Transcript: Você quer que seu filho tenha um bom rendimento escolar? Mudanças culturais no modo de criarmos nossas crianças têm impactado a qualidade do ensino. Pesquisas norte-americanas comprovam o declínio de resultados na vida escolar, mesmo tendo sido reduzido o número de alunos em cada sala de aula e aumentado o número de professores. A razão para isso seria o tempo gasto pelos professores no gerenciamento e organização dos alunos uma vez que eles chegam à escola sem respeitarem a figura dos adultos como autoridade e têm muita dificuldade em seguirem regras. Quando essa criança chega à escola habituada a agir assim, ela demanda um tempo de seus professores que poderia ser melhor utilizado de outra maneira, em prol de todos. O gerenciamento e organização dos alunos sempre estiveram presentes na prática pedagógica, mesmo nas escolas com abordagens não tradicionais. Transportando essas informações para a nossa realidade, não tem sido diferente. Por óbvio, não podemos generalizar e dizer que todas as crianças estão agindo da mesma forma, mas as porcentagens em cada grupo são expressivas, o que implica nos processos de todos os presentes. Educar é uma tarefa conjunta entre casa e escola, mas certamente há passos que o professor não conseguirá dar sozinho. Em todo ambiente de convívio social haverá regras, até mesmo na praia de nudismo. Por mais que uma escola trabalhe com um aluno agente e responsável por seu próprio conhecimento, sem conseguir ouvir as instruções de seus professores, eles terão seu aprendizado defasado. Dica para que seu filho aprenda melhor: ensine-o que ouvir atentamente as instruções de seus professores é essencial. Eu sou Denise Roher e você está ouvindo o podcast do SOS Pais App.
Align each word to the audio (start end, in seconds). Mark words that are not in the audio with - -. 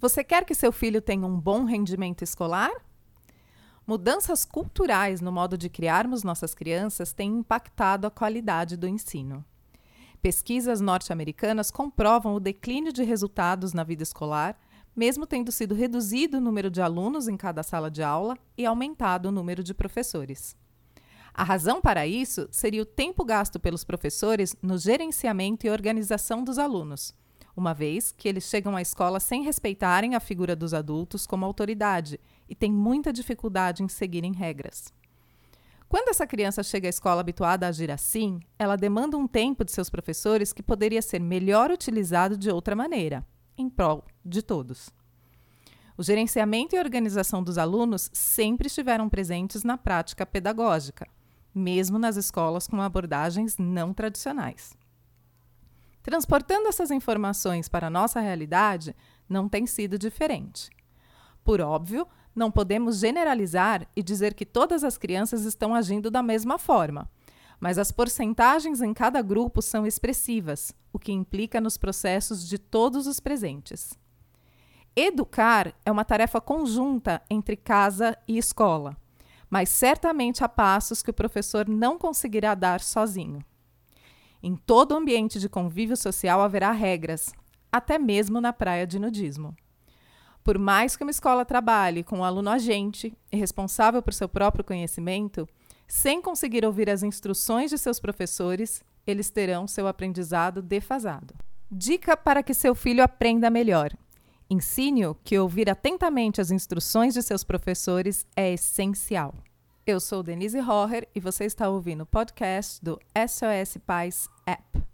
Você 0.00 0.22
quer 0.22 0.44
que 0.44 0.54
seu 0.54 0.70
filho 0.70 1.02
tenha 1.02 1.26
um 1.26 1.40
bom 1.40 1.64
rendimento 1.64 2.22
escolar? 2.22 2.70
Mudanças 3.84 4.44
culturais 4.44 5.20
no 5.20 5.32
modo 5.32 5.58
de 5.58 5.68
criarmos 5.68 6.22
nossas 6.22 6.54
crianças 6.54 7.12
têm 7.12 7.38
impactado 7.38 8.06
a 8.06 8.10
qualidade 8.10 8.76
do 8.76 8.86
ensino. 8.86 9.44
Pesquisas 10.22 10.80
norte-americanas 10.80 11.72
comprovam 11.72 12.34
o 12.34 12.40
declínio 12.40 12.92
de 12.92 13.02
resultados 13.02 13.72
na 13.72 13.82
vida 13.82 14.04
escolar, 14.04 14.56
mesmo 14.94 15.26
tendo 15.26 15.50
sido 15.50 15.74
reduzido 15.74 16.36
o 16.36 16.40
número 16.40 16.70
de 16.70 16.80
alunos 16.80 17.26
em 17.26 17.36
cada 17.36 17.64
sala 17.64 17.90
de 17.90 18.02
aula 18.02 18.38
e 18.56 18.64
aumentado 18.64 19.26
o 19.26 19.32
número 19.32 19.64
de 19.64 19.74
professores. 19.74 20.56
A 21.34 21.42
razão 21.42 21.80
para 21.80 22.06
isso 22.06 22.46
seria 22.52 22.82
o 22.82 22.86
tempo 22.86 23.24
gasto 23.24 23.58
pelos 23.58 23.82
professores 23.82 24.54
no 24.62 24.78
gerenciamento 24.78 25.66
e 25.66 25.70
organização 25.70 26.44
dos 26.44 26.56
alunos 26.56 27.16
uma 27.58 27.74
vez 27.74 28.12
que 28.12 28.28
eles 28.28 28.44
chegam 28.44 28.76
à 28.76 28.80
escola 28.80 29.18
sem 29.18 29.42
respeitarem 29.42 30.14
a 30.14 30.20
figura 30.20 30.54
dos 30.54 30.72
adultos 30.72 31.26
como 31.26 31.44
autoridade 31.44 32.20
e 32.48 32.54
têm 32.54 32.72
muita 32.72 33.12
dificuldade 33.12 33.82
em 33.82 33.88
seguirem 33.88 34.32
regras. 34.32 34.92
Quando 35.88 36.08
essa 36.08 36.26
criança 36.26 36.62
chega 36.62 36.86
à 36.86 36.90
escola 36.90 37.20
habituada 37.20 37.66
a 37.66 37.70
agir 37.70 37.90
assim, 37.90 38.40
ela 38.58 38.76
demanda 38.76 39.16
um 39.16 39.26
tempo 39.26 39.64
de 39.64 39.72
seus 39.72 39.90
professores 39.90 40.52
que 40.52 40.62
poderia 40.62 41.02
ser 41.02 41.20
melhor 41.20 41.70
utilizado 41.70 42.36
de 42.36 42.50
outra 42.50 42.76
maneira, 42.76 43.26
em 43.56 43.68
prol 43.68 44.04
de 44.24 44.40
todos. 44.40 44.90
O 45.96 46.02
gerenciamento 46.02 46.76
e 46.76 46.78
organização 46.78 47.42
dos 47.42 47.58
alunos 47.58 48.08
sempre 48.12 48.68
estiveram 48.68 49.08
presentes 49.08 49.64
na 49.64 49.76
prática 49.76 50.24
pedagógica, 50.24 51.08
mesmo 51.52 51.98
nas 51.98 52.16
escolas 52.16 52.68
com 52.68 52.80
abordagens 52.80 53.58
não 53.58 53.92
tradicionais. 53.92 54.76
Transportando 56.08 56.68
essas 56.68 56.90
informações 56.90 57.68
para 57.68 57.88
a 57.88 57.90
nossa 57.90 58.18
realidade, 58.18 58.96
não 59.28 59.46
tem 59.46 59.66
sido 59.66 59.98
diferente. 59.98 60.70
Por 61.44 61.60
óbvio, 61.60 62.08
não 62.34 62.50
podemos 62.50 62.98
generalizar 62.98 63.86
e 63.94 64.02
dizer 64.02 64.32
que 64.32 64.46
todas 64.46 64.82
as 64.84 64.96
crianças 64.96 65.44
estão 65.44 65.74
agindo 65.74 66.10
da 66.10 66.22
mesma 66.22 66.58
forma, 66.58 67.10
mas 67.60 67.76
as 67.76 67.92
porcentagens 67.92 68.80
em 68.80 68.94
cada 68.94 69.20
grupo 69.20 69.60
são 69.60 69.86
expressivas, 69.86 70.74
o 70.94 70.98
que 70.98 71.12
implica 71.12 71.60
nos 71.60 71.76
processos 71.76 72.48
de 72.48 72.56
todos 72.56 73.06
os 73.06 73.20
presentes. 73.20 73.92
Educar 74.96 75.74
é 75.84 75.92
uma 75.92 76.06
tarefa 76.06 76.40
conjunta 76.40 77.20
entre 77.28 77.54
casa 77.54 78.16
e 78.26 78.38
escola, 78.38 78.96
mas 79.50 79.68
certamente 79.68 80.42
há 80.42 80.48
passos 80.48 81.02
que 81.02 81.10
o 81.10 81.14
professor 81.14 81.68
não 81.68 81.98
conseguirá 81.98 82.54
dar 82.54 82.80
sozinho. 82.80 83.44
Em 84.42 84.54
todo 84.54 84.94
ambiente 84.94 85.40
de 85.40 85.48
convívio 85.48 85.96
social 85.96 86.40
haverá 86.40 86.70
regras, 86.70 87.32
até 87.72 87.98
mesmo 87.98 88.40
na 88.40 88.52
praia 88.52 88.86
de 88.86 88.98
nudismo. 88.98 89.54
Por 90.44 90.58
mais 90.58 90.96
que 90.96 91.02
uma 91.02 91.10
escola 91.10 91.44
trabalhe 91.44 92.04
com 92.04 92.18
um 92.18 92.24
aluno 92.24 92.48
agente 92.48 93.12
e 93.30 93.36
responsável 93.36 94.00
por 94.00 94.14
seu 94.14 94.28
próprio 94.28 94.64
conhecimento, 94.64 95.46
sem 95.86 96.22
conseguir 96.22 96.64
ouvir 96.64 96.88
as 96.88 97.02
instruções 97.02 97.70
de 97.70 97.78
seus 97.78 97.98
professores, 97.98 98.82
eles 99.06 99.30
terão 99.30 99.66
seu 99.66 99.86
aprendizado 99.86 100.62
defasado. 100.62 101.34
Dica 101.70 102.16
para 102.16 102.42
que 102.42 102.54
seu 102.54 102.74
filho 102.74 103.02
aprenda 103.02 103.50
melhor: 103.50 103.90
ensine-o 104.48 105.14
que 105.16 105.38
ouvir 105.38 105.68
atentamente 105.68 106.40
as 106.40 106.50
instruções 106.50 107.14
de 107.14 107.22
seus 107.22 107.42
professores 107.42 108.26
é 108.36 108.52
essencial. 108.52 109.34
Eu 109.88 110.00
sou 110.00 110.22
Denise 110.22 110.60
Roher 110.60 111.08
e 111.14 111.18
você 111.18 111.46
está 111.46 111.66
ouvindo 111.66 112.02
o 112.02 112.06
podcast 112.06 112.78
do 112.84 113.00
SOS 113.16 113.78
Pais 113.86 114.28
App. 114.46 114.87